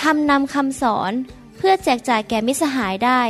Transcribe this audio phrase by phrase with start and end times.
[0.00, 1.12] ทำนำคำสอน
[1.56, 3.20] เพื่อแจกจ่ายแก่มิสหายได้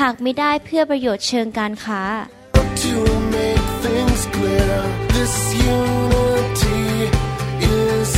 [0.00, 2.02] หากไม่ได้เพื่อประโยชน์เชิงการค้า
[2.84, 2.96] To
[3.36, 4.76] make things clear,
[5.16, 5.34] this
[5.76, 6.82] unity
[7.80, 8.10] is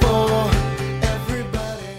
[0.00, 0.30] for
[1.14, 1.94] everybody.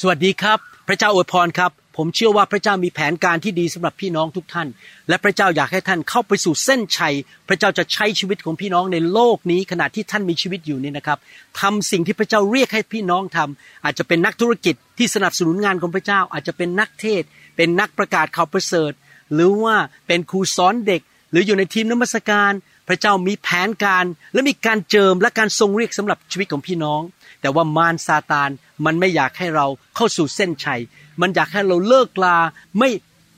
[0.00, 1.70] สวัสดีครับ พระเจ้าอวยพรครับ
[2.00, 4.68] ผมเชื่อว่าพระเจ้ามีแผนการที่ดีสำหรับพี่น้องทุกท่าน
[5.08, 7.14] และพระเจ้าอยากให้ท่านเข้าไปสู่เส้นชัย
[7.48, 11.18] พระเจ้าจะใช้ชีวิตของพี่น้องในโลกนี้ขณะที่ท่านมีชีวิตอยู่นี่นะครับ
[11.60, 17.22] ทำสิ่งที่พระเจ้าเรียกให้พี่น้องทำอาจจะเป็นนักธุรกิจที่สนับสนุนงานของพระเจ้า อาจจะเป็นนักเทศ
[17.56, 18.92] เป็นนักประกาศข่าวประเสริฐ
[19.34, 22.52] หรือว่าเป็นครูสอนเด็ก หรืออยู่ในทีมนมัสการ
[22.88, 27.00] พระเจ้ามีแผนการ และมีการเจิมและการทรงเรียกสำหรับชีวิตของพี่น้อง
[27.40, 28.50] แต่ว่ามารซาตาน
[28.84, 30.80] มันไม่อยากให้เราเข้าสู่เส้นชัย
[31.20, 32.38] มันอยากให้เราเลิกลา
[32.78, 32.90] ไม่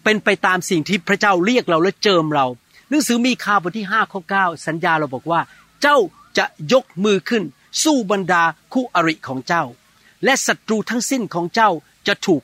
[0.04, 2.46] เป็นไปตามสิ่งที่พระเจ้าเรียกเราและเจิมเรา
[2.88, 5.40] หนังสือมีคาบทที่5ข้อ9สัญญาเราบอกว่า
[5.82, 5.96] เจ้า
[6.38, 7.44] จะยกมือขึ้น
[7.82, 9.64] สู้บรรดาคู่อริของเจ้า
[10.24, 11.70] และศัตรูทั้งสิ้นของเจ้า
[12.06, 12.42] จะถูก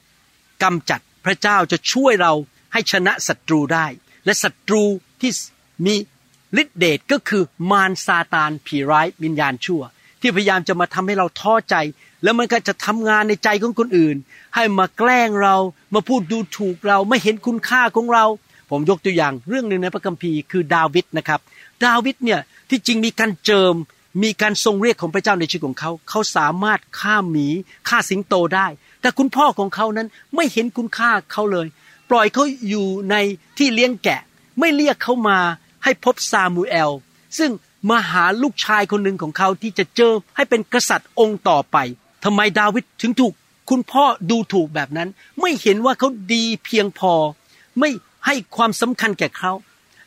[0.62, 2.32] กำจัดพระเจ้าจะช่วยเรา
[2.72, 3.86] ให้ชนะศัตรูได้
[4.24, 4.84] และศัตรู
[5.20, 5.32] ที่
[5.86, 5.94] มี
[6.62, 9.82] ฤทธิเดชก็คือมารซาตานผีร้ายวิญญาณชั่ว
[10.20, 11.76] ที่พยายามจะมาทำให้เราท้อใจ
[12.22, 14.16] แล้วมันก็จะทำงานในใจของคนอื่น
[14.54, 15.56] ให้มาแกล้งเรา
[15.94, 18.24] มาพูดดูถูกเราไม่เห็นคุณค่าของเรา
[18.70, 21.40] ผมยกตัวอย่างเรื่องหนึ่งในพระคัมภีร์คือดาวิดนะครับ
[21.84, 23.74] ดาวิดเนี่ยที่จริงมีการเจิม
[24.22, 27.46] มีการทรงเรียกของพระเจ้าในชีวิตของเขา เขาสามารถฆ่าหมี
[27.88, 28.66] ฆ่าสิงโตได้
[29.00, 31.66] แต่คุณพ่อของเขานั้นไม่เห็นคุณค่าเขาเลย
[32.10, 33.16] ปล่อยเขาอยู่ใน
[33.58, 34.20] ที่เลี้ยงแกะ
[34.60, 35.38] ไม่เรียกเขามา
[35.84, 36.90] ให้พบซามูเอล
[37.38, 37.50] ซึ่ง
[37.90, 41.76] มาหาลูกชายคนหนึ่งของเขาที่จะเจอให้เป็นกษัตริย์องค์ต่อไป
[42.24, 43.32] ทำไมดาวิดถึงถูก
[43.70, 45.08] คุณพ่อดูถูกแบบนั้น
[45.40, 47.12] ไม่เห็นว่าเขาดีเพียงพอ
[47.78, 47.90] ไม่
[48.26, 49.52] ให้ความสำคัญแก่เขา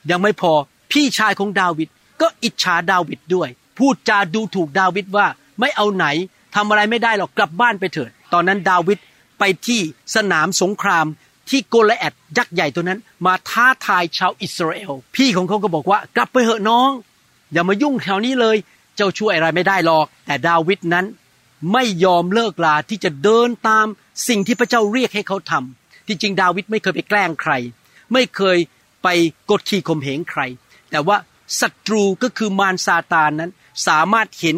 [0.09, 0.51] ยังไม่พอ
[0.91, 1.89] พี่ชายของดาวิด
[2.21, 5.27] ก็อิจฉาดาวิดด้วย พูดจาดูถูกดาวิดว่า
[5.59, 6.05] ไม่เอาไหน
[6.55, 8.97] ทำอะไรไม่ได้หรอกกลับบ้านไปเถิด ตอนนั้นดาวิด
[9.39, 9.81] ไปที่
[10.15, 11.05] สนามสงคราม
[11.49, 16.89] ที่โกลแอดยักษ์ใหญ่ตัวนั้น มาท้าทายชาวอิสราเอล พี่ของเขาก็บอกว่ากลับไปเหอะน้อง
[17.53, 18.57] อย่ามายุ่งแถวนี้เลย
[18.95, 21.05] เจ้าช่วยอะไรไม่ได้หรอก แต่ดาวิดนั้น
[21.73, 23.85] ไม่ยอมเลิกลาที่จะเดินตาม
[24.27, 27.53] สิ่งที่พระเจ้าเรียกให้เขาทำที่จริงดาวิดไม่เคยไปแกล้งใคร
[28.13, 28.57] ไม่เคย
[29.03, 29.07] ไป
[29.49, 30.41] กดขี่ข่มเหงใคร
[30.91, 31.17] แต่ว่า
[31.59, 33.51] ศัตรูก็คือมารซาตานนั้น
[33.87, 34.55] สามารถเห็น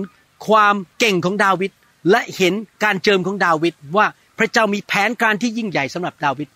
[0.48, 1.72] ความเก่งของดาวิด
[2.12, 2.54] และเห็น
[2.84, 4.06] การเจิมของดาวิดว่า
[4.38, 6.50] พระเจ้ามีแผนการที่ยิ่งใหญ่สำหรับดาวิด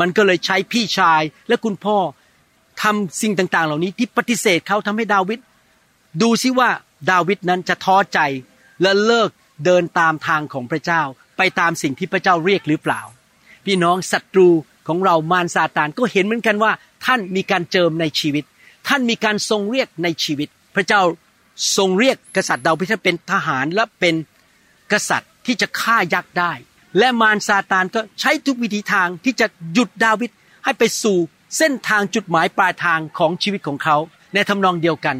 [0.00, 1.96] มันก็เลยใช้พี่ชายและคุณพ่อ
[2.82, 5.38] ทำสิ่งต่างๆ เหล่านี้ที่ปฏิเสธเขาทำให้ดาวิด
[6.22, 6.70] ดูซิว่า
[7.10, 8.20] ดาวิดนั้นจะท้อใจ
[8.82, 9.30] และเลิก
[9.64, 11.02] เดินตามทางของพระเจ้า
[11.36, 13.00] ไปตามสิ่งที่พระเจ้าเรียกหรือเปล่า
[13.64, 14.48] พี่น้องศัตรู
[14.88, 16.72] ของเรามารซาตานก็เห็นเหมือนกันว่า
[17.06, 18.44] ท่านมีการเจิมในชีวิต
[18.88, 21.02] ท่านมีการทรงเรียกในชีวิต พระเจ้า
[21.76, 24.14] ทรงเรียกกษัตริย์ดาวิดให้เป็นทหารและเป็น
[24.92, 26.52] กษัตริย์ที่จะฆ่ายักษ์ได้
[26.98, 30.30] และมารซาตานก็ใช้ทุกวิธีทางที่จะหยุดดาวิด
[30.64, 31.18] ให้ไปสู่
[31.56, 33.96] เส้นทางจุดหมายปลายทางของชีวิตของเขา
[34.34, 35.16] ในทำนองเดียวกัน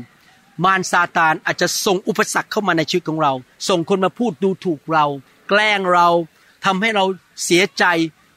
[0.65, 3.33] มารซาตานอาจจะส่งอุปสรรคเข้ามาในชีวิตของเรา
[3.69, 5.07] ส่งคนมาพูดดูถูกเรา
[5.49, 6.09] แกล้งเรา
[6.65, 7.05] ทำให้เรา
[7.45, 7.85] เสียใจ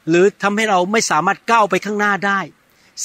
[0.08, 2.40] หรือทำให้เราไม่สามารถก้าวไปข้างหน้าได้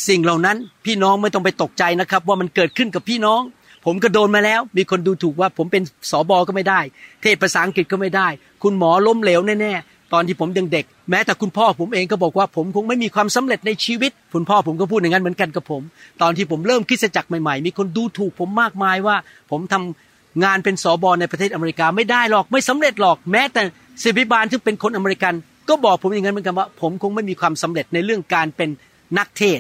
[0.08, 3.42] สิ่งเหล่านั้นพี่น้องไม่ต้องไปตกใจนะครับ ว่ามันเกิดขึ้นกับพี่น้อง
[3.86, 6.80] ผมก็โดนมาแล้ว มีคนดูถูกว่าผมเป็นสอบอก็ไม่ได้
[7.22, 8.28] เทศภาษาอังกฤษก็ไม่ได้
[8.64, 15.82] คุณหมอล้มเหลวแน่ๆ ตอนที่ผมยังเด็ก แม้แต่คุณพ่อผมเองก็บอกว่าผมคงไม่มีความสำเร็จในชีวิต คุณพ่อผมก็พูดอย่างนั้นเหมือนกันกับผม
[16.22, 19.16] ตอนที่ผมเริ่มคริสตจักรใหม่ๆ มีคนดูถูกผมมากมายว่า
[19.52, 23.62] ผมทำงานเป็นสอบอในประเทศอเมริกาไม่ได้หรอกไม่สำเร็จหรอก แม้แต่
[24.04, 25.34] ศิบิบาลที่เป็นคนอเมริกัน
[25.70, 28.70] ก็บอกผมอย่างนั้นเหมือนกันว่า ผมคงไม่มีความสำเร็จในเรื่องการเป็น
[29.18, 29.60] นักเทศ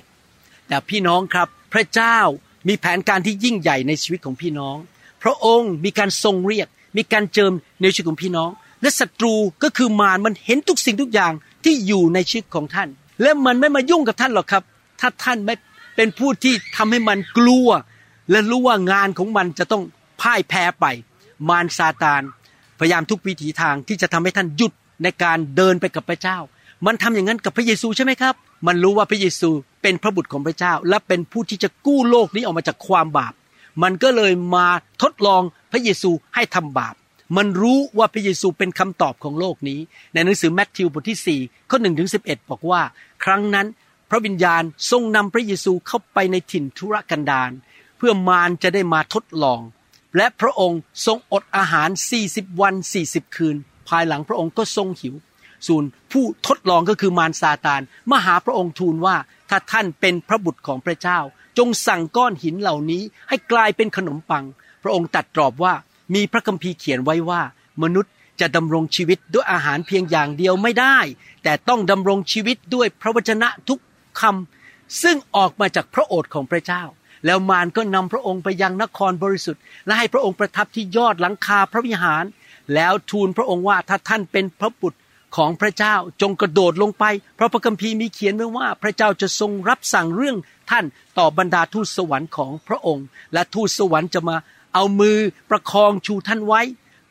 [0.68, 2.18] แต่พี่น้องครับ พระเจ้า
[2.68, 4.78] มีแผนการที่ยิ่งใหญ่ในชีวิตของพี่น้อง
[5.24, 6.68] พระองค์มีการทรงเรียก
[6.98, 8.50] มีการเจิมในชีวิตของพี่น้อง
[8.82, 11.34] และศัตรูก็คือมารมันเห็นทุกสิ่งทุกอย่าง
[11.64, 12.90] ที่อยู่ในชีวิตของท่าน
[13.22, 14.64] และมันไม่มายุ่งกับท่านหรอกครับ
[15.00, 15.56] ถ้าท่านไม่
[15.96, 17.70] เป็นผู้ที่ทำให้มันกลัว
[18.32, 19.84] และรู้ว่างานของมันจะต้อง
[20.22, 20.86] พ่ายแพ้ไป
[21.50, 22.22] มารซาตาน
[22.80, 24.74] พยายามทุกวิถีทางที่จะทำให้ท่านหยุด
[25.04, 26.38] ในการเดินไปกับพระเจ้า
[26.86, 28.36] มันทำอย่างนั้นกับพระเยซูใช่ไหมครับ
[28.68, 29.50] มันรู้ว่าพระเยซู
[29.82, 33.34] เป็นพระบุตรของพระเจ้า และเป็นผู้ที่จะกู้โลกนี้ออกมาจากความบาป
[33.84, 34.68] มันก็เลยมา
[35.02, 35.42] ทดลอง
[35.72, 36.96] พระเยซูให้ทำบาป
[37.38, 39.80] มันรู้ว่าพระเยซูเป็นคำตอบของโลกนี้
[40.14, 42.82] ในหนังสือแมทธิวบทที่4ข้อ1ถึง11บอกว่า
[43.24, 43.68] ครั้งนั้น
[44.10, 47.52] พระวิญญาณทรงนำพระเยซูเข้าไปในถิ่นทุรกันดาร
[47.98, 49.62] เพื่อมารจะได้มาทดลอง
[50.18, 51.90] และพระองค์ทรงอดอาหาร
[52.26, 53.56] 40 วัน 40 คืน
[53.90, 55.16] ภายหลังพระองค์ก็ทรงหิว
[55.68, 59.16] ส่วนผู้ทดลองก็คือมารซาตานมาหาพระองค์ทูลว่า
[59.50, 61.20] ถ้าท่านเป็นพระบุตรของพระเจ้า
[61.58, 64.46] จงสั่งก้อนหินเหล่านี้ให้กลายเป็นขนมปัง
[64.84, 65.74] พระองค์ตรัสตอบว่า
[66.14, 67.42] มีพระคัมภีร์เขียนไว้ว่า
[67.84, 70.98] มนุษย์จะดำรงชีวิตด้วยอาหารเพียงอย่างเดียวไม่ได้
[71.44, 73.80] แต่ต้องดำรงชีวิตด้วยพระวจนะทุก
[74.20, 76.84] คำซึ่งออกมาจากพระโอษฐ์ของพระเจ้า
[77.26, 82.24] แล้วมารก็นำพระองค์ไปยังนครบริสุทธิ์ และให้พระองค์ประทับที่ยอดหลังคาพระวิหาร
[82.76, 85.00] แล้วทูลพระองค์ว่าถ้าท่านเป็นพระบุตร
[85.38, 90.38] ของพระเจ้าจงกระโดดลงไป เพราะพระคัมภีร์มีเขียนไว้ว่า พระเจ้าจะทรงรับสั่งเรื่อง
[90.72, 90.86] ท่าน
[91.18, 94.36] ต่อบรรดาทูตสวรรค์ของพระองค์ และทูตสวรรค์จะมา
[94.74, 95.18] เอามือ
[95.50, 96.62] ประคองชูท่านไว้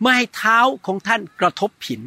[0.01, 2.01] ไม่ให้เท้าของท่านกระทบผิน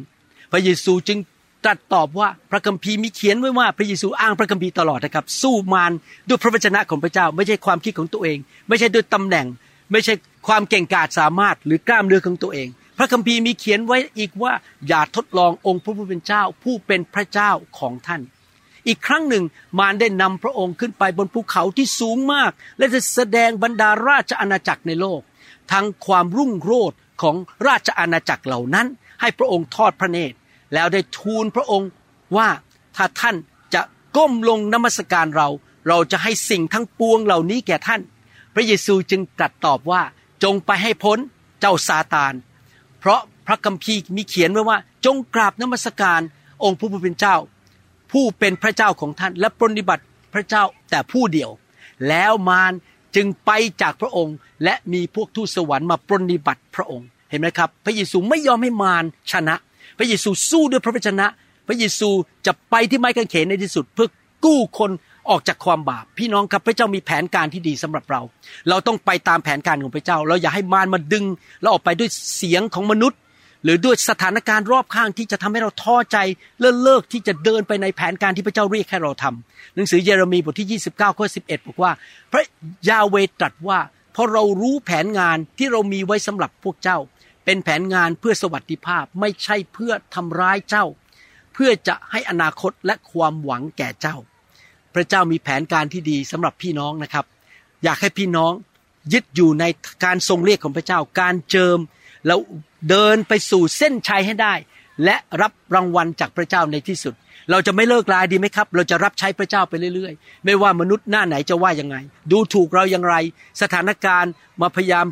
[0.52, 1.18] พระเยซูจึง
[1.64, 5.92] ตรัสตอบว่าพระคัมภีร์มีเขียนไว้ว่าพระเยซูอ้างพระคัมภีร์ตลอดนะครับ สู้มาร
[6.28, 8.38] ด้วยพระวจนะของพระเจ้า ไม่ใช่ความคิดของตัวเอง
[8.68, 9.46] ไม่ใช่ด้วยตำแหน่ง
[9.92, 10.14] ไม่ใช่
[10.46, 14.52] ความเก่งกาจสามารถหรือกล้ามเนื้อของตัวเอง พระคัมภีร์มีเขียนไว้อีกว่า
[14.88, 18.20] อย่าทดลององค์พระผู้เป็นเจ้าผู้เป็นพระเจ้าของท่าน
[18.88, 19.44] อีกครั้งหนึ่ง
[19.78, 25.20] มารได้นำพระองค์ขึ้นไปบนภูเขาที่สูงมาก และจะแสดงบรรดาราชอาณาจักรในโลก
[25.72, 27.36] ทั้งความรุ่งโรจน์ของ
[27.68, 28.86] ราชอาณาจักรเหล่านั้น
[29.20, 30.36] ให้พระองค์ทอดพระเนตร
[30.74, 31.88] แล้วได้ทูลพระองค์
[32.36, 32.48] ว่า
[32.96, 33.36] ถ้าท่าน
[33.74, 33.82] จะ
[34.16, 35.48] ก้มลงนมัสการเรา
[35.88, 38.00] เราจะให้สิ่งทั้งปวงเหล่านี้แก่ท่าน
[38.54, 40.02] พระเยซูจึงตรัสตอบว่า
[40.44, 41.18] จงไปให้พ้น
[41.60, 42.34] เจ้าซาตาน
[43.00, 46.20] เพราะพระคัมภีร์มีเขียนไว้ว่า จงกราบนมัสการ
[46.64, 47.36] องค์ผู้เป็นเจ้า
[48.12, 50.04] ผู้เป็นพระเจ้าของท่านและปรนิบัติ
[50.34, 51.50] พระเจ้าแต่ผู้เดียว
[52.08, 52.72] แล้วมาร
[53.16, 53.50] จึงไป
[53.82, 59.54] จากพระองค์ และมีพวกทูตสวรรค์มาปรนนิบัติพระองค์ เห็นไหมครับ พระเยซูไม่ยอมให้มารชนะ
[59.98, 61.26] พระเยซูสู้ด้วยพระวจนะ
[61.68, 62.08] พระเยซู
[62.46, 64.08] จะไปที่ไม้กางเขนในที่สุดเพื่อ
[64.44, 64.90] กู้คน
[65.30, 68.20] ออกจากความบาป พี่น้องครับพระเจ้ามีแผนการที่ดีสำหรับเรา
[68.68, 71.24] เราต้องไปตามแผนการของพระเจ้า เราอย่าให้มารมาดึง
[71.60, 73.18] เราออกไปด้วยเสียงของมนุษย์
[73.64, 76.18] หรือด้วยสถานการณ์รอบข้างที่จะทำให้เราท้อใจ
[76.60, 81.92] เลิกเลิกที่จะเดินไปในแผนการที่พระเจ้าเรียกให้เราทำหนังสือเยเรมีบทที่ 29ข้อ11 บอกว่า
[82.32, 82.44] พระ
[82.88, 83.78] ยาเวตรัสว่า
[84.12, 86.98] เพราะเรารู้แผนงานที่เรามีไว้สำหรับพวกเจ้า
[87.44, 90.84] เป็นแผนงานเพื่อสวัสดิภาพไม่ใช่เพื่อทำร้ายเจ้า
[91.54, 94.16] เพื่อจะให้อนาคตและความหวังแก่เจ้า
[94.94, 97.24] พระเจ้ามีแผนการที่ดีสำหรับพี่น้องนะครับ
[97.84, 98.52] อยากให้พี่น้อง
[99.12, 99.64] ยึดอยู่ใน
[100.04, 101.78] การทรงเรียกของพระเจ้า การเจิม
[102.26, 102.38] แล้ว
[102.90, 104.54] เดินไปสู่เส้นชัยให้ได้
[105.04, 107.14] และรับรางวัลจากพระเจ้าในที่สุด
[107.50, 111.96] เราจะไม่เลิกลาดีไหมครับ เราจะรับใช้พระเจ้าไปเรื่อยๆ ไม่ว่ามนุษย์หน้าไหนจะว่ายังไง
[112.30, 113.14] ดูถูกเราอย่างไร
[113.62, 115.06] สถานการณ์มาพยายาม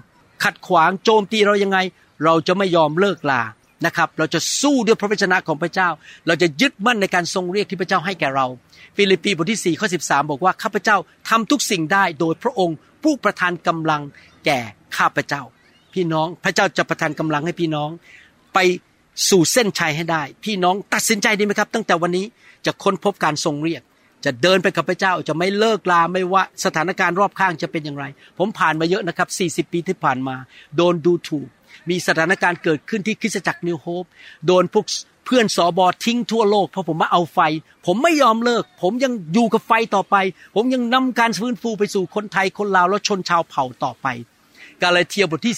[0.45, 1.79] ขัดขวางโจมตีเรายังไง
[2.25, 3.43] เราจะไม่ยอมเลิกลา
[3.87, 5.89] นะครับ เราจะสู้ด้วยพระวจนะของพระเจ้า
[6.27, 8.47] เราจะยึดมั่นในการทรงเรียกที่พระเจ้าให้แก่เรา
[8.97, 10.97] ฟิลิปปีบทที่4ข้อ13 บอกว่าข้าพเจ้า
[11.29, 14.03] ทำทุกสิ่งได้โดยพระองค์ผู้ประทานกำลัง
[14.45, 14.61] แก่
[14.97, 15.43] ข้าพเจ้า
[15.95, 17.91] พี่น้อง พระเจ้าจะประทานกำลังให้พี่น้อง
[18.55, 18.59] ไป
[19.31, 22.27] สู่เส้นชัยให้ได้ พี่น้องตัดสินใจดีไหมครับ ตั้งแต่วันนี้
[22.67, 23.83] จะค้นพบการทรงเรียก
[24.25, 28.05] จะเดินไปกับพระเจ้าจะไม่เลิกลาไม่ว่าสถานการณ์รอบข้างจะเป็นอย่างไร
[28.39, 29.27] ผมผ่านมาเยอะนะครั
[29.63, 30.37] บ 40 ปีที่ผ่านมา
[30.77, 31.49] โดนดูถูก
[31.91, 34.05] มีสถานการณ์เกิดขึ้นที่คริสตจักรนิวโฮป
[34.47, 34.87] โดนพวก
[35.27, 37.39] เพื่อนสอบอทิ้งทั่วโลกเพราะผมมาเอาไฟ
[37.87, 40.17] ผมไม่ยอมเลิก ผมยังอยู่กับไฟต่อไป
[40.55, 44.07] ผมยังนำการฟื้นฟูไปสู่คนไทยคนลาวและชนชาวเผ่าต่อไป
[44.83, 45.55] กาลาเทียบทที่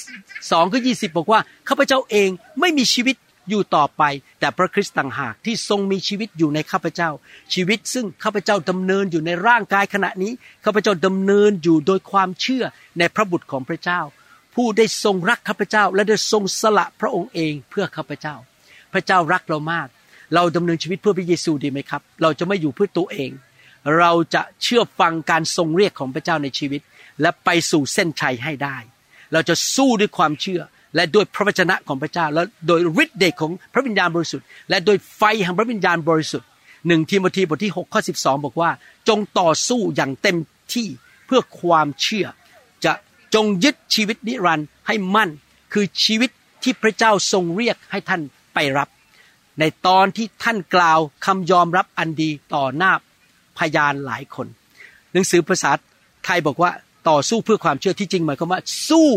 [0.51, 2.29] สองข้อยีบอกว่าข้าพเจ้าเอง
[2.61, 3.17] ไม่มีชีวิต
[3.49, 4.03] อยู่ต่อไป
[4.41, 7.11] แต่พระคริสต์ต่างหากที่ทรงมีชีวิตอยู่ในข้าพเจ้า
[7.55, 10.33] ชีวิตซึ่งข้าพเจ้าดำเนินอยู่ในร่างกายขณะนี้
[10.65, 12.65] ข้าพเจ้าดำเนินอยู่โดยความเชื่อ
[12.99, 14.01] ในพระบุตรของพระเจ้า
[14.55, 18.35] ผู้ได้ทรงรักข้าพเจ้า และได้ทรงสละพระองค์เองเพื่อข้าพเจ้า
[18.93, 19.89] พระเจ้ารักเรามาก
[20.35, 23.31] เราดำเนินชีวิตเพื่อพระเยซูดีไหมครับ เราจะไม่อยู่เพื่อตัวเอง
[23.99, 26.81] เราจะเชื่อฟังการทรงเรียกของพระเจ้าในชีวิต
[27.21, 28.77] และไปสู่เส้นชัยให้ได้
[29.33, 30.61] เราจะสู้ด้วยความเชื่อ
[30.97, 36.49] และด้วยพระวจนะของพระเจ้า และโดยฤทธิ์เดชของพระวิญญาณบริสุทธิ์ และโดยไฟแห่งพระวิญญาณบริสุทธิ์
[36.87, 38.71] หนึ่งทีโมธีบทที่6ข้อ12 บอกว่า
[39.09, 40.37] จงต่อสู้อย่างเต็ม
[40.75, 40.89] ที่
[41.27, 42.27] เพื่อความเชื่อ
[42.85, 42.93] จะ
[43.35, 45.31] จงยึดชีวิตนิรันดร์ให้มั่น
[45.73, 46.31] คือชีวิต
[46.63, 48.21] ที่พระเจ้าทรงเรียกให้ท่าน
[48.55, 48.89] ไปรับ
[49.61, 52.93] ในตอนที่ท่านกล่าวคำยอมรับอันดีต่อหน้า
[53.59, 54.47] พยานหลายคน
[55.13, 55.71] หนังสือภาษา
[56.25, 56.71] ไทยบอกว่า
[57.09, 59.11] ต่อสู้เพื่อความเชื่อที่จริงหมายความว่า สู้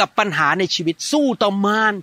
[0.00, 1.94] กับปัญหาในชีวิต สู้ต่อมาร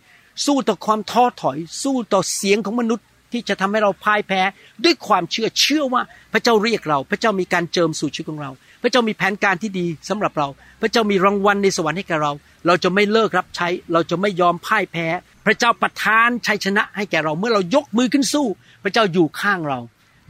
[0.45, 4.41] สู้ต่อความท้อถอย สู้ต่อเสียงของมนุษย์ที่จะทำให้เราพ่ายแพ้
[4.83, 6.01] ด้วยความเชื่อเชื่อว่า
[6.33, 10.47] พระเจ้าเรียกเรา พระเจ้ามีการเจิมสู่ชีวิตของเรา พระเจ้ามีแผนการที่ดีสำหรับเรา
[10.81, 12.31] พระเจ้ามีรางวัลในสวรรค์ให้แก่เรา
[12.67, 15.07] เราจะไม่เลิกรับใช้ เราจะไม่ยอมพ่ายแพ้
[15.45, 18.47] พระเจ้าประทานชัยชนะให้แก่เรา เมื่อเรายกมือขึ้นสู้
[18.83, 19.79] พระเจ้าอยู่ข้างเรา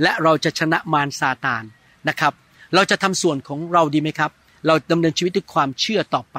[0.01, 1.63] และเราจะชนะมารซาตาน
[2.09, 2.33] นะครับ
[2.75, 4.31] เราจะทำส่วนของเราดีไหมครับ
[4.65, 6.37] เราดำเนินชีวิตด้วยความเชื่อต่อไป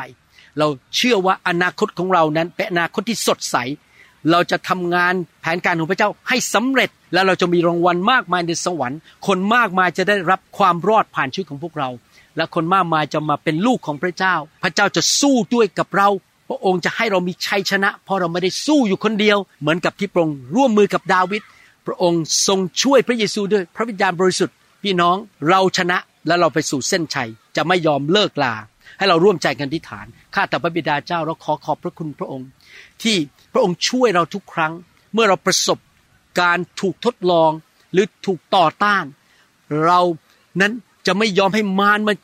[0.58, 3.56] เราเชื่อว่าอนาคตของเรานั้นเป็นอนาคตที่สดใส
[4.30, 11.88] เราจะทำงานแผนการของพระเจ้าให้สำเร็จ และเราจะมีรางวัลมากมายในสวรรค์ คนมากมายจะได้รับความรอดผ่านชีวิตของพวกเรา
[12.36, 16.08] และคนมากมายจะมาเป็นลูกของพระเจ้า พระเจ้าจะสู้ด้วยกับเรา
[16.48, 21.42] พระองค์จะให้เรามีชัยชนะ เพราะเราไม่ได้สู้อยู่คนเดียว เหมือนกับที่พระองค์ร่วมมือกับดาวิด
[21.86, 25.16] พระองค์ทรงช่วยพระเยซูด้วยพระวิญญาณบริสุทธิ์ พี่น้อง
[25.48, 25.98] เราชนะ
[26.28, 28.54] และเราไปสู่เส้นชัยจะไม่ยอมเลิกลา
[28.98, 32.48] ให้เราร่วมใจกันที่ฐานข้าแต่พระบิดาเจ้าเราขอขอบพระคุณพระองค์
[33.02, 33.16] ที่
[33.52, 34.72] พระองค์ช่วยเราทุกครั้ง
[35.14, 35.78] เมื่อเราประสบ
[36.40, 37.50] การถูกทดลอง
[37.92, 39.04] หรือถูกต่อต้าน
[39.84, 40.00] เรา
[40.60, 40.72] นั้น
[41.06, 42.14] จะไม่ยอมให้มารมา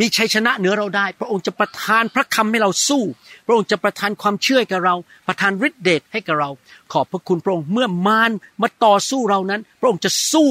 [0.00, 3.02] มีชัยชนะเหนือเราได้ พระองค์จะประทานพระคำให้เราสู้
[3.46, 4.94] พระองค์จะประทานความเชื่อให้กับเรา
[5.26, 6.50] ประทานฤทธิเดชให้กับเรา
[6.92, 8.30] ขอบพระคุณพระองค์เมื่อมาร
[8.62, 10.48] มาต่อสู้เรานั้น พระองค์จะสู้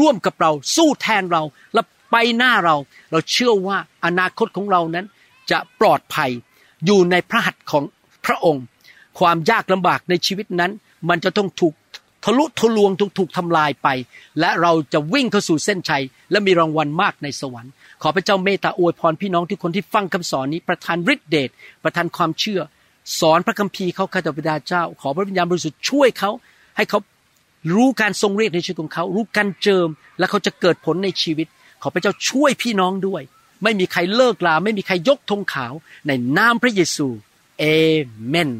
[0.00, 1.42] ร่วมกับเรา สู้แทนเรา
[1.74, 2.76] และ ไปหน้าเรา
[3.10, 5.06] เราเชื่อว่าอนาคตของเรานั้น
[5.50, 6.30] จะปลอดภัย
[6.86, 7.84] อยู่ในพระหัตถ์ของ
[8.26, 8.64] พระองค์
[9.18, 10.72] ความยากลำบากในชีวิตนั้น
[11.08, 11.74] มันจะต้องถูก
[12.24, 13.88] ทะลุทะลวงถูกถูกทำลายไป
[14.40, 17.72] และเราจะวิ่งเข้าสู่เส้นชัย และมีรางวัลมากในสวรรค์
[18.02, 21.50] ขอพระเจ้าเมตตาอวยพรพี่น้องทุกคนที่ฟังคำสอนนี้ประทานฤทธิเดช
[21.84, 22.60] ประทานความเชื่อ
[23.20, 26.30] สอนพระคัมภีร์เขาข้าแต่บิดาเจ้า ขอพระวิญญาณบริสุทธิ์ช่วยเขา
[26.76, 26.98] ให้เขา
[27.74, 31.46] รู้การทรงเรียกในชีวิตของเขา รู้การเจิม และเขาจะเกิดผลในชีวิต
[31.82, 33.22] ขอพระเจ้าช่วยพี่น้องด้วย
[33.62, 35.72] ไม่มีใครเลิกลา ไม่มีใครยกธงขาว
[36.06, 37.08] ในนามพระเยซู
[37.58, 37.64] เอ
[38.28, 38.50] เมน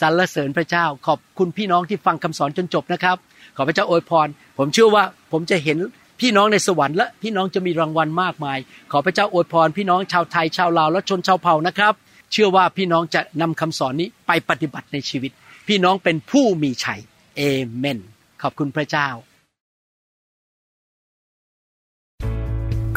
[0.00, 3.16] สรรเสริญพระเจ้า ขอบคุณพี่น้องที่ฟังคำสอนจนจบนะครับ
[3.56, 4.28] ขอพระเจ้าอวยพร
[4.58, 5.78] ผมเชื่อว่าผมจะเห็น
[6.20, 8.58] พี่น้องในสวรรค์และพี่น้องจะมีรางวัลมากมาย
[8.92, 11.94] ขอพระเจ้าอวยพร พี่น้องชาวไทยชาวลาวและชนชาวเผ่านะครับ
[12.32, 15.30] เชื่อว่าพี่น้องจะนำคำสอนนี้ไปปฏิบัติในชีวิต
[15.68, 17.00] พี่น้องเป็นผู้มีชัย
[17.36, 17.42] เอ
[17.76, 17.98] เมน
[18.42, 19.08] ขอบคุณพระเจ้า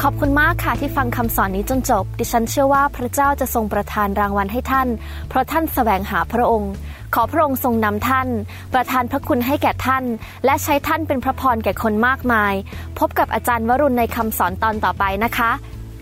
[0.04, 4.88] ขอบคุณมากค่ะที่ฟังคำสอนนี้จนจบ ดิฉันเชื่อว่าพระเจ้าจะทรงประทานรางวัลให้ท่าน
[5.30, 6.72] เพราะท่านแสวงหาพระองค์
[7.14, 8.28] ขอพระองค์ทรงนำท่าน
[8.74, 10.04] ประทานพระคุณให้แก่ท่าน
[10.46, 12.54] และใช้ท่านเป็นพระพรแก่คนมากมาย
[13.00, 15.52] พบกับอาจารย์วรุณในคำสอนตอนต่อไปนะคะ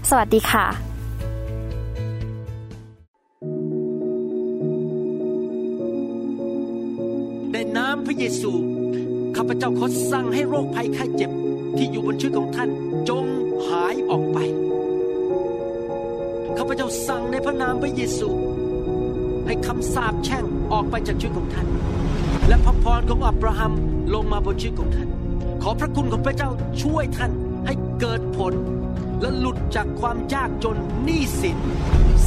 [0.09, 0.65] สวัสดีค่ะ
[7.51, 8.51] ในนามพระเยซู
[9.35, 11.31] ข้าพเจ้าขอสั่งให้โรคภัยไข้เจ็บ
[11.77, 12.71] ที่อยู่บนชีวิตของท่าน
[14.11, 14.37] ออกไป
[16.57, 18.29] ข้าพเจ้าสั่งในพระนามพระเยซู
[19.45, 21.67] ให้คำสาปแช่งออกไปจากชีวิตของท่าน
[22.47, 23.73] และพระพรของอับราฮัม
[24.13, 25.09] ลงมาบนชีวิตของท่าน
[25.63, 26.49] ขอพระคุณของพระเจ้า
[26.81, 27.31] ช่วยท่าน
[27.65, 28.53] ให้เกิดผล
[29.21, 31.57] และหลุดจากความยากจนหนี้สิน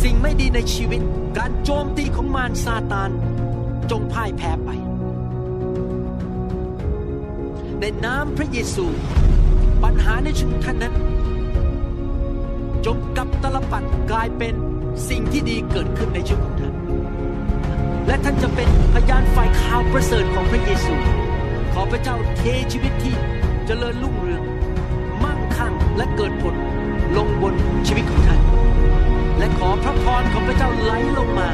[0.02, 1.00] สิ่งไม่ดีในชีวิต
[1.38, 3.10] การโจมตีของมารซาตาน
[3.90, 4.70] จงพ่ายแพ้ไป
[7.80, 8.84] ในนามพระเยซู
[9.82, 10.94] ปัญหาในชีวิตท่านนั้น
[12.86, 14.54] จงกับตลปัดกลายเป็น
[15.08, 16.74] สิ่งที่ดีเกิดขึ้นในชีวิตของท่าน
[18.06, 20.94] และท่านจะเป็นพยานฝ่ายข่าวประเสริฐของพระเยซู
[21.72, 23.14] ขอพระเจ้าเทชีวิตที่
[23.66, 24.42] เจริญรุ่งเรือง
[25.24, 26.54] มั่งคั่งและเกิดผล
[27.16, 27.54] ลงบน
[27.86, 28.40] ชีวิตของท่าน
[29.38, 31.48] และขอพระพรของพระเจ้าไหลลงมา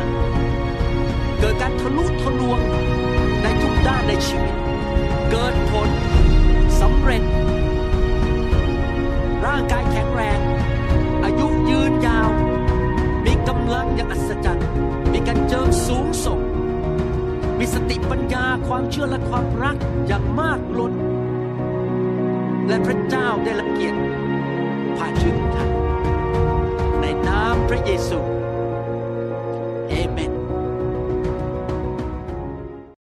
[1.41, 2.61] เกิดการทะลุทะลวง
[3.43, 4.55] ในทุกด้านในชีวิต
[5.31, 5.89] เกิดผล
[6.81, 7.16] สำเร็จ